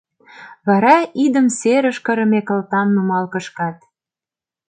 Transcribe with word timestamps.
Вара 0.67 0.95
идым 1.25 1.47
серыш 1.57 1.97
кырыме 2.05 2.39
кылтам 2.47 2.87
нумал 2.95 3.25
кышкат. 3.33 3.77